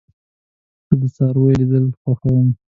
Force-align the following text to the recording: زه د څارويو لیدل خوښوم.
زه 0.87 0.93
د 1.01 1.03
څارويو 1.15 1.57
لیدل 1.59 1.85
خوښوم. 2.01 2.47